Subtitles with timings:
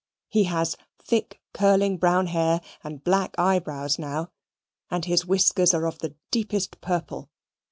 [0.29, 4.31] He has thick curling brown hair and black eyebrows now,
[4.89, 7.29] and his whiskers are of the deepest purple.